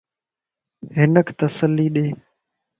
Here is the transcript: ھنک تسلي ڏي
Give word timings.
ھنک 0.95 1.27
تسلي 1.37 1.87
ڏي 1.93 2.05